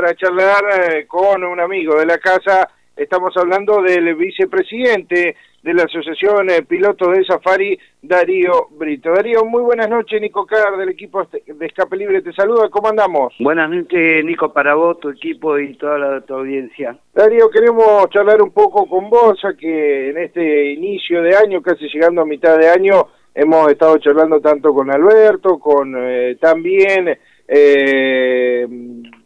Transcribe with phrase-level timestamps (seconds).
[0.00, 0.64] para charlar
[0.94, 2.70] eh, con un amigo de la casa.
[2.96, 9.10] Estamos hablando del vicepresidente de la Asociación eh, Pilotos de Safari, Darío Brito.
[9.12, 13.34] Darío, muy buenas noches, Nico Car del equipo de Escape Libre te saluda, ¿cómo andamos?
[13.40, 16.96] Buenas noches, Nico, para vos, tu equipo y toda la, tu audiencia.
[17.12, 21.88] Darío, queremos charlar un poco con vos, ya que en este inicio de año, casi
[21.92, 27.18] llegando a mitad de año, hemos estado charlando tanto con Alberto, con eh, también
[27.52, 28.66] eh,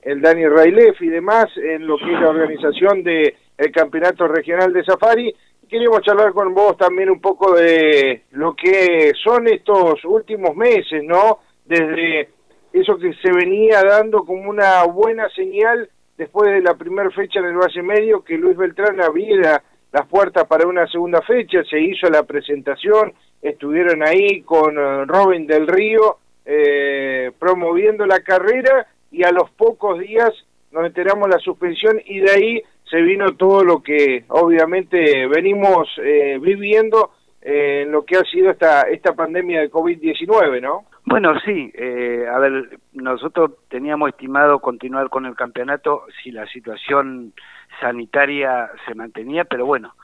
[0.04, 4.72] el Dani Railef y demás en lo que es la organización del el Campeonato Regional
[4.72, 5.34] de Safari.
[5.68, 11.38] Queríamos charlar con vos también un poco de lo que son estos últimos meses, ¿no?
[11.64, 12.28] Desde
[12.72, 17.46] eso que se venía dando como una buena señal después de la primera fecha en
[17.46, 19.62] el Valle Medio, que Luis Beltrán abriera
[19.92, 25.46] las puertas para una segunda fecha, se hizo la presentación, estuvieron ahí con eh, Robin
[25.46, 30.32] del Río, eh, promoviendo la carrera y a los pocos días
[30.72, 36.38] nos enteramos la suspensión y de ahí se vino todo lo que obviamente venimos eh,
[36.40, 40.86] viviendo eh, en lo que ha sido esta, esta pandemia de COVID-19, ¿no?
[41.04, 47.34] Bueno, sí, eh, a ver, nosotros teníamos estimado continuar con el campeonato si la situación
[47.80, 49.94] sanitaria se mantenía, pero bueno,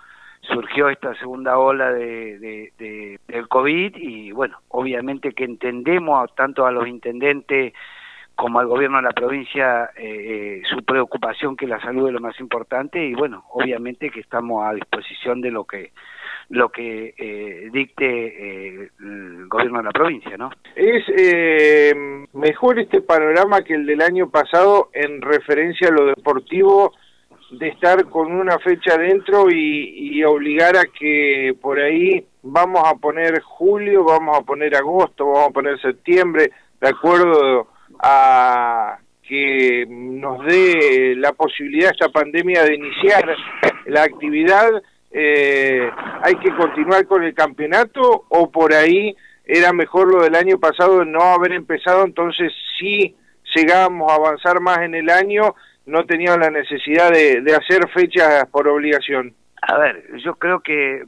[0.42, 2.72] surgió esta segunda ola de,
[3.26, 7.72] del COVID y bueno, obviamente que entendemos tanto a los intendentes
[8.40, 12.20] como al gobierno de la provincia eh, eh, su preocupación que la salud es lo
[12.20, 15.92] más importante y bueno, obviamente que estamos a disposición de lo que
[16.48, 20.50] lo que eh, dicte el gobierno de la provincia, ¿no?
[20.74, 21.04] Es
[22.32, 26.94] mejor este panorama que el del año pasado en referencia a lo deportivo
[27.50, 33.40] de estar con una fecha adentro y, obligar a que por ahí vamos a poner
[33.42, 37.68] julio, vamos a poner agosto, vamos a poner septiembre, de acuerdo
[38.02, 43.24] a que nos dé la posibilidad esta pandemia de iniciar
[43.86, 44.68] la actividad,
[45.12, 45.88] eh,
[46.22, 51.04] hay que continuar con el campeonato o por ahí era mejor lo del año pasado
[51.04, 53.16] no haber empezado, entonces si
[53.54, 55.54] llegábamos a avanzar más en el año
[55.86, 59.34] no teníamos la necesidad de, hacer fechas por obligación.
[59.62, 61.02] A ver, yo creo que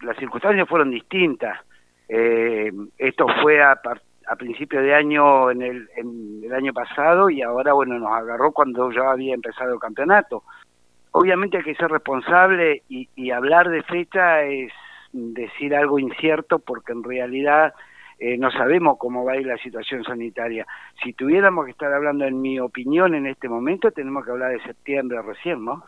[0.00, 1.60] las circunstancias fueron distintas.
[2.08, 3.78] Eh, esto fue a,
[4.26, 8.52] a principio de año en el, en el año pasado y ahora bueno nos agarró
[8.52, 10.42] cuando ya había empezado el campeonato.
[11.12, 14.72] Obviamente hay que ser responsable y, y hablar de fecha es
[15.12, 17.72] decir algo incierto porque en realidad
[18.18, 20.66] eh, no sabemos cómo va a ir la situación sanitaria.
[21.02, 24.62] Si tuviéramos que estar hablando, en mi opinión, en este momento, tenemos que hablar de
[24.62, 25.84] septiembre recién, ¿no?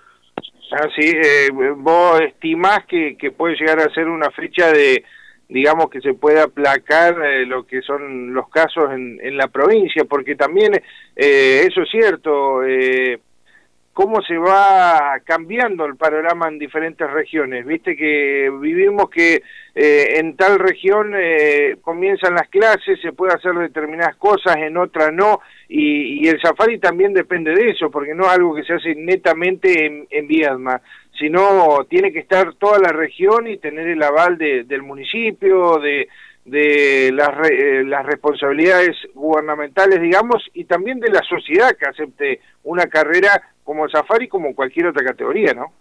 [0.73, 5.05] Ah, eh, vos estimás que puede llegar a ser una fecha de,
[5.49, 10.05] digamos, que se pueda aplacar eh, lo que son los casos en, en la provincia,
[10.05, 10.73] porque también,
[11.15, 13.21] eso es cierto, eh,
[13.97, 17.65] cómo se va cambiando el panorama en diferentes regiones.
[17.65, 19.43] Viste que vivimos que
[19.75, 25.11] eh, en tal región eh, comienzan las clases, se puede hacer determinadas cosas, en otra
[25.11, 28.95] no, y, el safari también depende de eso, porque no es algo que se hace
[28.95, 30.83] netamente en, en Viedma,
[31.19, 36.07] sino tiene que estar toda la región y tener el aval del municipio, de,
[36.45, 42.89] de las, eh, las responsabilidades gubernamentales, digamos, y también de la sociedad que acepte una
[42.89, 45.73] carrera como el Safari como cualquier otra categoría, ¿no?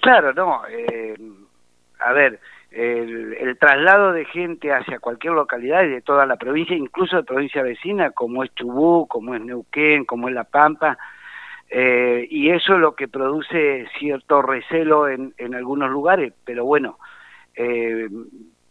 [0.00, 0.62] Claro, no.
[0.70, 1.16] Eh,
[1.98, 2.38] a ver,
[2.70, 7.62] el, traslado de gente hacia cualquier localidad y de toda la provincia, incluso de provincia
[7.62, 10.96] vecina, como es Chubú, como es Neuquén, como es La Pampa,
[11.68, 16.98] eh, y eso es lo que produce cierto recelo en, en algunos lugares, pero bueno,
[17.56, 18.08] eh,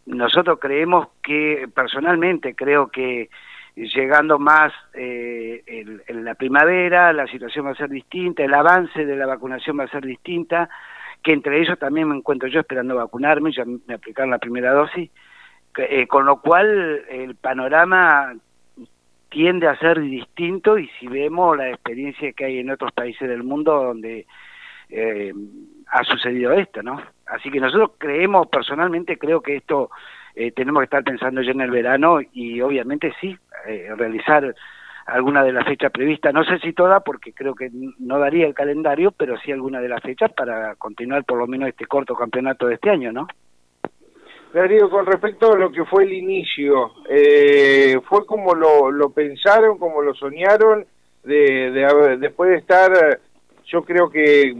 [0.06, 3.28] nosotros creemos que, personalmente creo que
[3.74, 9.16] llegando más eh, en, la primavera, la situación va a ser distinta, el avance de
[9.16, 10.68] la vacunación va a ser distinta,
[11.22, 15.10] que entre ellos también me encuentro yo esperando vacunarme, ya me aplicaron la primera dosis,
[15.78, 18.34] eh, con lo cual el panorama
[19.30, 23.42] tiende a ser distinto y si vemos la experiencia que hay en otros países del
[23.42, 24.26] mundo donde
[24.90, 25.32] eh,
[25.90, 27.02] ha sucedido esto, ¿no?
[27.26, 29.90] Así que nosotros creemos, personalmente creo que esto
[30.34, 33.36] eh, tenemos que estar pensando ya en el verano y obviamente sí,
[33.66, 34.54] eh, realizar
[35.06, 38.54] alguna de las fechas previstas, no sé si toda porque creo que no daría el
[38.54, 42.66] calendario, pero sí alguna de las fechas para continuar por lo menos este corto campeonato
[42.66, 43.26] de este año, ¿no?
[44.52, 49.78] Darío, con respecto a lo que fue el inicio, eh, ¿fue como lo, lo pensaron,
[49.78, 50.84] como lo soñaron,
[51.24, 53.20] de, de, después de estar,
[53.64, 54.54] yo creo que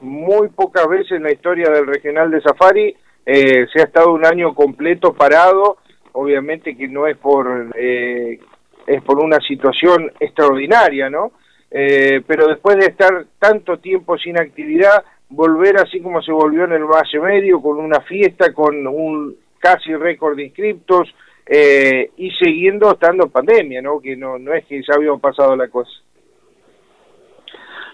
[0.00, 2.96] muy pocas veces en la historia del regional de Safari,
[3.26, 5.76] eh, se ha estado un año completo parado,
[6.12, 8.38] obviamente que no es por, eh,
[8.86, 11.32] es por una situación extraordinaria, ¿no?
[11.70, 16.72] eh, pero después de estar tanto tiempo sin actividad, volver así como se volvió en
[16.72, 21.14] el Valle Medio, con una fiesta, con un casi récord de inscriptos,
[21.46, 24.00] eh, y siguiendo estando pandemia, ¿no?
[24.00, 25.90] Que no, no es que ya habíamos pasado la cosa.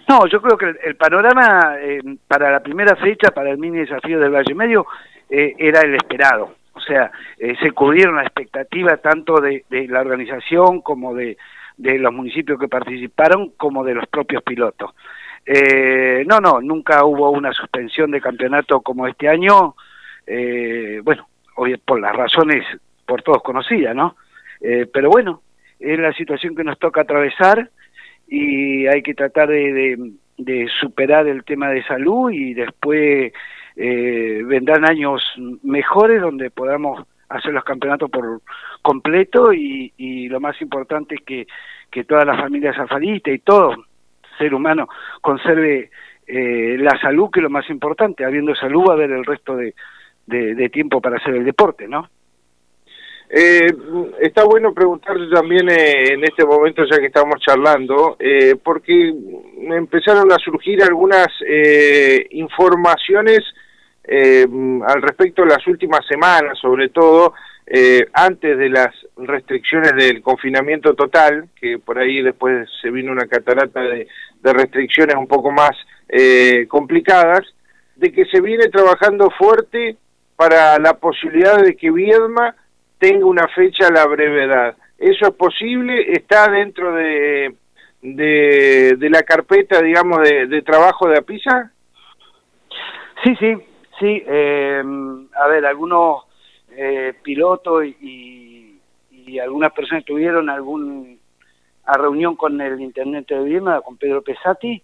[0.08, 4.20] No, yo creo que el, panorama eh, para la primera fecha, para el mini desafío
[4.20, 4.86] del Valle Medio,
[5.30, 6.52] eh, era el esperado.
[6.74, 11.36] O sea, eh, se cubrieron las expectativas tanto de, la organización como de,
[11.76, 14.94] de, los municipios que participaron, como de los propios pilotos.
[16.26, 19.74] no, no, nunca hubo una suspensión de campeonato como este año.
[21.04, 22.64] bueno, hoy por las razones
[23.06, 24.16] por todos conocidas, ¿no?
[24.92, 25.42] pero bueno,
[25.78, 27.70] es la situación que nos toca atravesar
[28.26, 33.32] y hay que tratar de, de, superar el tema de salud y después
[33.76, 35.22] eh, vendrán años
[35.62, 38.42] mejores donde podamos hacer los campeonatos por
[38.82, 41.46] completo y, y lo más importante es que,
[41.90, 43.74] que toda la familia zafadista y todo
[44.38, 44.88] ser humano
[45.20, 45.90] conserve
[46.26, 48.24] eh, la salud, que es lo más importante.
[48.24, 49.74] Habiendo salud va a haber el resto de,
[50.26, 52.08] de tiempo para hacer el deporte, ¿no?
[53.36, 53.66] Eh,
[54.20, 59.12] está bueno preguntarte también eh, en este momento, ya que estamos charlando, eh, porque
[59.58, 61.26] empezaron a surgir algunas
[64.04, 64.46] eh,
[64.86, 67.34] al respecto de las últimas semanas, sobre todo
[68.12, 73.80] antes de las restricciones del confinamiento total, que por ahí después se vino una catarata
[73.80, 74.06] de,
[74.42, 75.70] de restricciones un poco más
[76.68, 77.40] complicadas,
[77.96, 79.96] de que se viene trabajando fuerte
[80.36, 82.54] para la posibilidad de que Viedma
[82.98, 84.76] tenga una fecha a la brevedad.
[84.98, 86.12] ¿Eso es posible?
[86.12, 87.54] ¿Está dentro de,
[88.02, 91.70] de, la carpeta, digamos, de, trabajo de APISA?
[93.22, 93.56] Sí, sí,
[93.98, 94.22] sí.
[94.26, 94.82] Eh,
[95.36, 96.24] a ver, algunos
[96.70, 98.80] eh, pilotos y,
[99.10, 101.18] y, algunas personas tuvieron algún
[101.86, 104.82] a reunión con el intendente de Viena, con Pedro Pesati,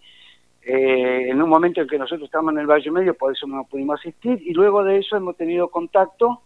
[0.63, 3.63] eh, en un momento en que nosotros estábamos en el Valle Medio, por eso no
[3.63, 6.41] pudimos asistir, y luego de eso hemos tenido contacto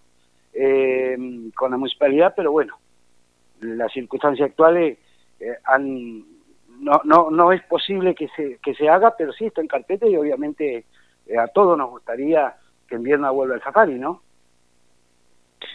[0.53, 1.17] eh,
[1.55, 2.77] con la municipalidad, pero bueno,
[3.59, 4.97] las circunstancias actuales
[5.41, 6.23] eh, han,
[6.79, 10.07] no, no, no es posible que se, que se haga, pero sí está en carpeta
[10.07, 10.85] y obviamente
[11.27, 12.55] eh, a todos nos gustaría
[12.87, 14.21] que en Vierna vuelva el safari, ¿no?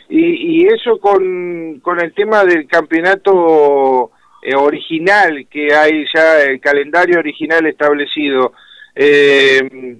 [0.09, 4.11] Y, eso con, con el tema del campeonato
[4.43, 8.53] eh, original que hay ya, el calendario original establecido,
[8.95, 9.97] eh,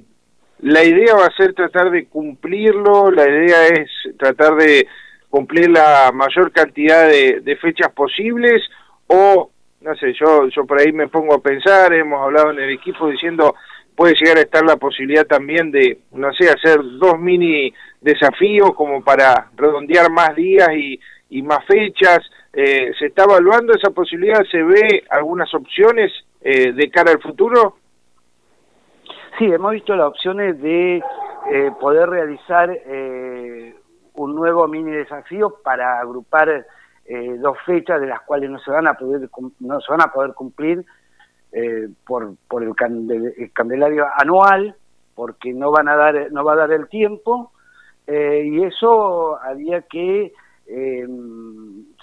[0.63, 3.89] la idea va a ser tratar de cumplirlo, la idea es
[4.19, 4.87] tratar de
[5.31, 8.63] cumplir la mayor cantidad de, fechas posibles
[9.07, 9.51] o,
[9.81, 13.09] no sé, yo, yo por ahí me pongo a pensar, hemos hablado en el equipo
[13.09, 13.55] diciendo
[14.01, 17.71] puede llegar a estar la posibilidad también de, no sé, hacer dos mini
[18.01, 20.71] desafíos como para redondear más días
[21.29, 22.21] y, más fechas.
[22.55, 24.43] Eh, ¿Se está evaluando esa posibilidad?
[24.51, 26.11] ¿Se ve algunas opciones
[26.41, 27.77] eh, de cara al futuro?
[29.39, 31.03] Sí, hemos visto las opciones de
[31.51, 33.75] eh, poder realizar eh,
[34.15, 36.65] un nuevo mini desafío para agrupar
[37.05, 40.11] eh, dos fechas de las cuales no se van a poder no se van a
[40.11, 40.87] poder cumplir
[42.07, 42.75] por por el,
[43.53, 44.77] candelario anual
[45.15, 47.53] porque no van a dar no va a dar el tiempo
[48.07, 50.33] y eso había que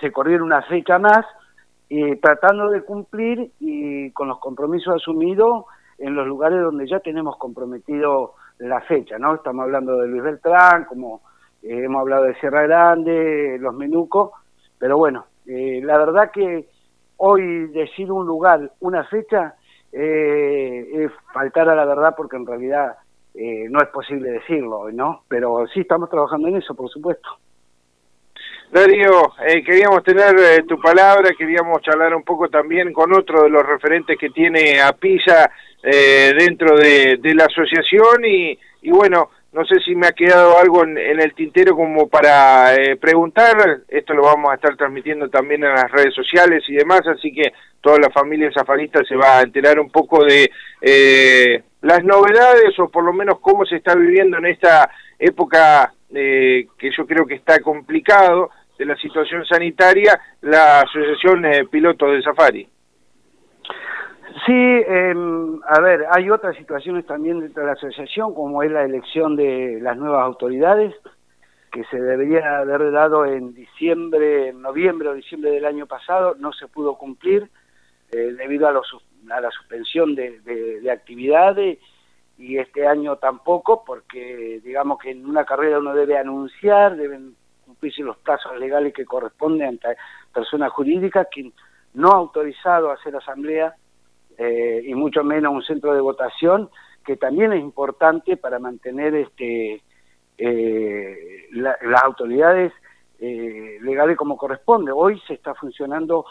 [0.02, 1.26] se corriera una fecha más
[2.22, 5.66] tratando de cumplir y con los compromisos asumidos
[5.98, 9.36] en los lugares donde ya tenemos comprometido la fecha, ¿no?
[9.36, 11.22] Estamos hablando de Luis Beltrán, como
[11.62, 14.32] eh, hemos hablado de Sierra Grande, Los Menucos,
[14.78, 16.68] pero bueno, eh, la verdad que
[17.18, 19.56] hoy decir un lugar, una fecha,
[19.92, 22.98] eh, es faltar a la verdad porque en realidad
[23.70, 25.22] no es posible decirlo, ¿no?
[25.28, 27.38] Pero sí estamos trabajando en eso, por supuesto.
[28.72, 33.50] Darío, eh, queríamos tener eh, tu palabra, queríamos charlar un poco también con otro de
[33.50, 35.50] los referentes que tiene a Pisa
[35.82, 40.84] eh, dentro de, la asociación y, y, bueno, no sé si me ha quedado algo
[40.84, 45.90] en, el tintero como para preguntar, esto lo vamos a estar transmitiendo también en las
[45.92, 49.90] redes sociales y demás, así que toda la familia zafarista se va a enterar un
[49.90, 50.52] poco de
[51.82, 57.06] las novedades o por lo menos cómo se está viviendo en esta época que yo
[57.06, 62.68] creo que está complicado de la situación sanitaria la Asociación eh, Pilotos de Safari.
[64.46, 68.84] Sí, em, a ver, hay otras situaciones también dentro de la asociación, como es la
[68.84, 70.94] elección de las nuevas autoridades,
[71.72, 76.68] que se debería haber dado en diciembre, noviembre o diciembre del año pasado, no se
[76.68, 77.50] pudo cumplir
[78.12, 81.80] eh, debido a, a, la suspensión de, de, de actividades
[82.38, 88.04] y este año tampoco, porque digamos que en una carrera uno debe anunciar, deben cumplirse
[88.04, 89.96] los plazos legales que corresponden ante
[90.34, 91.52] personas jurídicas que
[91.94, 93.76] no ha autorizado a hacer asamblea
[94.38, 96.70] eh, y mucho menos un centro de votación
[97.04, 99.82] que también es importante para mantener este
[100.38, 102.72] eh, las autoridades
[103.20, 104.92] eh, legales como corresponde.
[104.92, 106.26] Hoy se está funcionando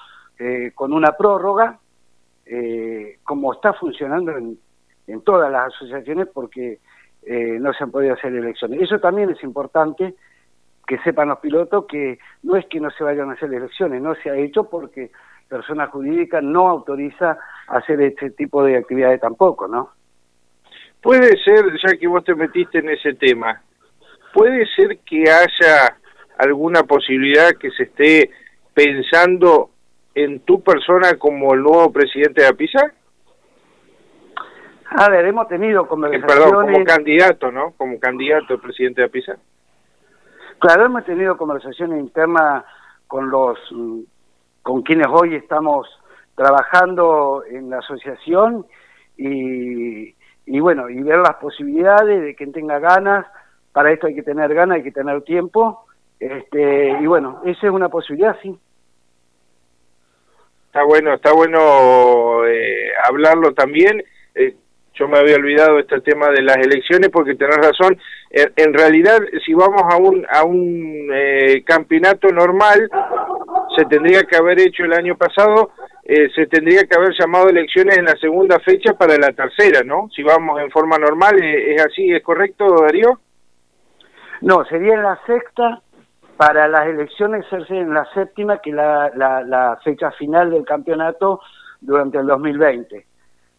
[0.74, 1.78] con una prórroga,
[3.24, 4.58] como está funcionando en,
[5.06, 6.78] en, todas las asociaciones, porque
[7.26, 8.82] no se han podido hacer elecciones.
[8.82, 10.14] Eso también es importante
[10.86, 14.14] que sepan los pilotos que no es que no se vayan a hacer elecciones, no
[14.16, 15.10] se ha hecho porque
[15.48, 17.38] persona jurídica no autoriza
[17.68, 19.90] hacer este tipo de actividades tampoco, ¿no?
[21.00, 23.62] Puede ser, ya que vos te metiste en ese tema,
[24.32, 25.96] puede ser que haya
[26.38, 28.30] alguna posibilidad que se esté
[28.74, 29.70] pensando
[30.14, 32.92] en tu persona como el nuevo presidente de APISA?
[34.98, 36.30] A ver, hemos tenido conversaciones...
[36.30, 37.72] Eh, perdón, como candidato, ¿no?
[37.76, 39.36] Como candidato presidente de APISA.
[40.58, 42.64] Claro, hemos tenido conversaciones internas
[43.06, 44.00] con los mm,
[44.66, 45.86] con quienes hoy estamos
[46.34, 48.66] trabajando en la asociación
[49.16, 50.12] y,
[50.44, 53.26] y bueno, y ver las posibilidades de quien tenga ganas,
[53.70, 55.86] para esto hay que tener ganas, hay que tener tiempo,
[56.18, 58.58] este, y bueno, esa es una posibilidad, sí.
[60.66, 64.02] Está bueno, está bueno eh, hablarlo también.
[64.34, 64.56] Eh,
[64.94, 67.96] yo me había olvidado este tema de las elecciones porque tenés razón.
[68.30, 72.90] En, realidad, si vamos a un, a un eh, campeonato normal,
[73.76, 77.98] se tendría que haber hecho el año pasado, eh, se tendría que haber llamado elecciones
[77.98, 80.08] en la segunda fecha para la tercera, ¿no?
[80.14, 82.12] Si vamos en forma normal, ¿es así?
[82.12, 83.20] ¿Es correcto, Darío?
[84.40, 85.80] No, sería en la sexta
[86.36, 91.40] para las elecciones hacerse en la séptima, que la, la, fecha final del campeonato
[91.80, 93.06] durante el 2020.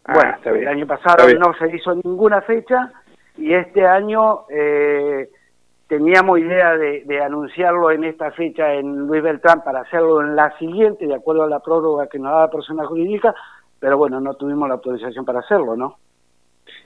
[0.04, 2.92] Ah, bueno, el año pasado no se hizo ninguna fecha
[3.36, 5.28] y este año eh,
[5.88, 11.06] teníamos idea de, anunciarlo en esta fecha en Luis Beltrán para hacerlo en la siguiente,
[11.06, 13.34] de acuerdo a la prórroga que nos da la persona jurídica,
[13.80, 15.96] pero bueno, no tuvimos la autorización para hacerlo, ¿no?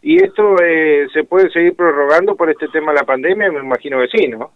[0.01, 3.51] ¿Y esto eh, se puede seguir prorrogando por este tema de la pandemia?
[3.51, 4.53] Me imagino que sí, ¿no?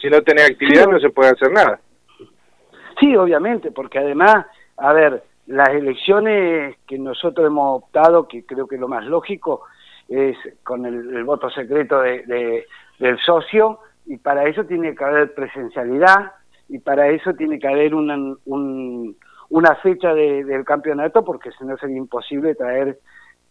[0.00, 1.78] Si no tenés actividad no se puede hacer nada.
[2.98, 4.46] Sí, obviamente, porque además,
[4.78, 9.62] a ver, las elecciones que nosotros hemos optado, que creo que lo más lógico,
[10.08, 12.66] es con el, voto secreto de,
[13.02, 16.32] del socio y para eso tiene que haber presencialidad
[16.68, 18.16] y para eso tiene que haber una,
[18.46, 22.98] una fecha del campeonato porque si no sería imposible traer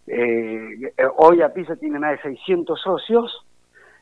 [0.08, 3.46] eh, hoy a Pisa tiene más de 600 socios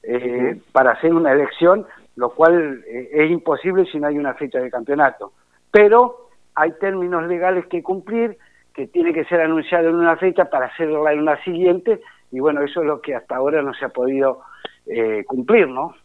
[0.03, 4.59] eh, para hacer una elección lo cual eh, es imposible si no hay una fecha
[4.59, 5.31] de campeonato.
[5.71, 8.37] Pero hay términos legales que cumplir
[8.73, 12.61] que tiene que ser anunciado en una fecha para hacerla en una siguiente y bueno,
[12.61, 14.41] eso es lo que hasta ahora no se ha podido
[14.85, 15.95] eh, cumplir, ¿no?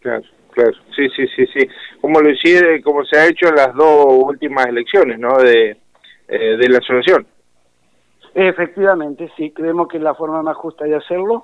[0.00, 1.68] Claro, claro, sí, sí, sí, sí.
[2.00, 5.36] Como lo hicieron, como se ha hecho en las dos últimas elecciones, ¿no?
[5.38, 5.76] De,
[6.28, 7.26] eh, de la asociación.
[8.34, 11.42] Efectivamente, sí, creemos que es la forma más justa de hacerlo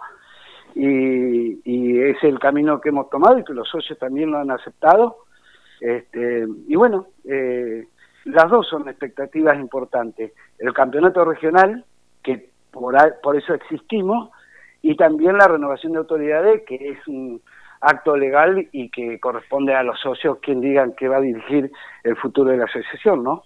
[0.74, 4.50] y, y es el camino que hemos tomado y que los socios también lo han
[4.50, 5.24] aceptado.
[5.80, 7.84] Este, y bueno, eh,
[8.24, 10.32] las dos son expectativas importantes.
[10.58, 11.84] El campeonato regional,
[12.22, 14.30] que por, eso existimos,
[14.82, 17.40] y también la renovación de autoridades, que es un
[17.80, 21.70] acto legal y que corresponde a los socios quien digan que va a dirigir
[22.04, 23.44] el futuro de la asociación, ¿no?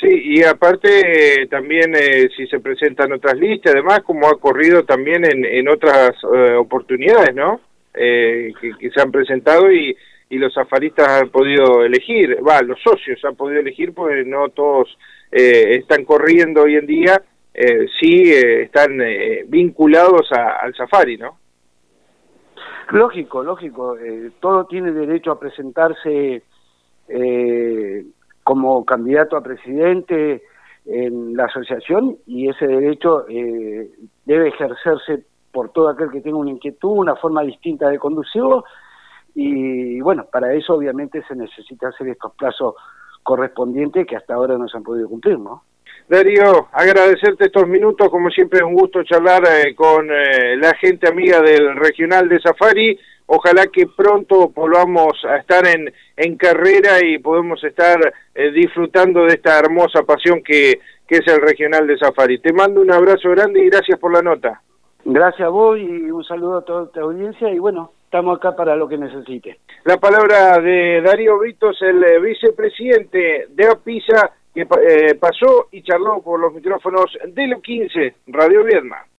[0.00, 5.24] Sí, y aparte también eh, si se presentan otras listas, además como ha ocurrido también
[5.24, 7.60] en, en otras eh, oportunidades, ¿no?
[7.94, 9.96] Eh, que, se han presentado y,
[10.28, 14.96] y los zafaristas han podido elegir, va, los socios han podido elegir porque no todos
[15.30, 17.20] están corriendo hoy en día
[17.58, 21.38] eh, sí eh, están eh, vinculados al safari, ¿no?
[22.90, 23.96] Lógico, lógico.
[23.98, 26.42] Eh, todo tiene derecho a presentarse
[28.42, 30.42] como candidato a presidente
[30.84, 36.98] en la asociación y ese derecho debe ejercerse por todo aquel que tenga una inquietud,
[36.98, 38.64] una forma distinta de conducirlo
[39.36, 42.74] y bueno, para eso obviamente se necesita hacer estos plazos
[43.22, 45.62] correspondientes que hasta ahora no se han podido cumplir, ¿no?
[46.08, 51.08] Darío, agradecerte estos minutos, como siempre es un gusto charlar eh, con eh, la gente
[51.08, 52.96] amiga del regional de Safari.
[53.26, 57.98] Ojalá que pronto volvamos a estar en, en carrera y podemos estar
[58.32, 62.38] eh, disfrutando de esta hermosa pasión que, que es el regional de Safari.
[62.38, 64.62] Te mando un abrazo grande y gracias por la nota.
[65.04, 68.76] Gracias a vos y un saludo a toda tu audiencia y bueno, estamos acá para
[68.76, 69.58] lo que necesite.
[69.82, 76.40] La palabra de Darío Britos, el vicepresidente de APISA que eh, pasó y charló por
[76.40, 79.06] los micrófonos de lo 15 Radio Viedma.